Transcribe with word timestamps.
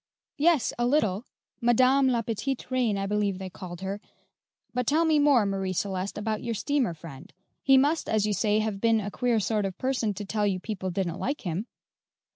"Yes, 0.39 0.73
a 0.79 0.87
little 0.87 1.27
Madame 1.61 2.07
La 2.07 2.23
Petite 2.23 2.71
Reine, 2.71 2.97
I 2.97 3.05
believe 3.05 3.37
they 3.37 3.51
called 3.51 3.81
her; 3.81 4.01
but 4.73 4.87
tell 4.87 5.05
me 5.05 5.19
more, 5.19 5.45
Marie 5.45 5.73
Celeste, 5.73 6.17
about 6.17 6.41
your 6.41 6.55
steamer 6.55 6.95
friend. 6.95 7.31
He 7.61 7.77
must, 7.77 8.09
as 8.09 8.25
you 8.25 8.33
say, 8.33 8.57
have 8.61 8.81
been 8.81 8.99
a 8.99 9.11
queer 9.11 9.39
sort 9.39 9.63
of 9.63 9.75
a 9.75 9.77
person 9.77 10.15
to 10.15 10.25
tell 10.25 10.47
you 10.47 10.59
people 10.59 10.89
didn't 10.89 11.19
like 11.19 11.41
him." 11.41 11.67